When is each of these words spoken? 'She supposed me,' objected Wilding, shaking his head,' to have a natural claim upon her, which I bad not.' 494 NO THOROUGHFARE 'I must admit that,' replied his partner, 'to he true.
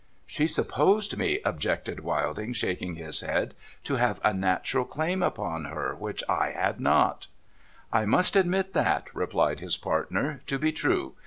'She 0.35 0.47
supposed 0.47 1.15
me,' 1.15 1.41
objected 1.45 1.99
Wilding, 1.99 2.53
shaking 2.53 2.95
his 2.95 3.19
head,' 3.21 3.53
to 3.83 3.97
have 3.97 4.19
a 4.23 4.33
natural 4.33 4.83
claim 4.83 5.21
upon 5.21 5.65
her, 5.65 5.93
which 5.93 6.23
I 6.27 6.53
bad 6.53 6.79
not.' 6.79 7.27
494 7.91 7.91
NO 7.93 7.93
THOROUGHFARE 7.93 8.01
'I 8.01 8.17
must 8.17 8.35
admit 8.35 8.73
that,' 8.73 9.09
replied 9.15 9.59
his 9.59 9.77
partner, 9.77 10.41
'to 10.47 10.57
he 10.57 10.71
true. 10.71 11.13